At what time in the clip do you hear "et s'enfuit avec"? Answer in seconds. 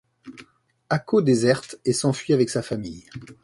1.85-2.49